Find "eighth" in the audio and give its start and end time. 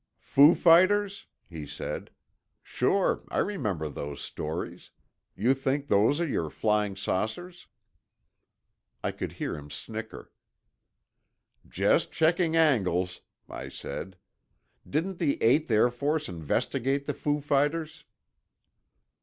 15.39-15.69